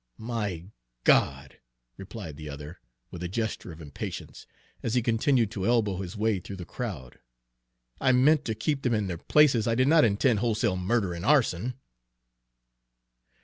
"My 0.17 0.65
God!" 1.03 1.59
replied 1.95 2.35
the 2.35 2.49
other, 2.49 2.79
with 3.11 3.21
a 3.21 3.27
gesture 3.27 3.71
of 3.71 3.79
impatience, 3.79 4.47
as 4.81 4.95
he 4.95 5.03
continued 5.03 5.51
to 5.51 5.67
elbow 5.67 5.97
his 6.01 6.17
way 6.17 6.39
through 6.39 6.55
the 6.55 6.65
crowd; 6.65 7.19
"I 7.99 8.11
meant 8.11 8.43
to 8.45 8.55
keep 8.55 8.81
them 8.81 8.95
in 8.95 9.05
their 9.05 9.19
places, 9.19 9.67
I 9.67 9.75
did 9.75 9.87
not 9.87 10.03
intend 10.03 10.39
wholesale 10.39 10.75
murder 10.75 11.13
and 11.13 11.23
arson." 11.23 11.75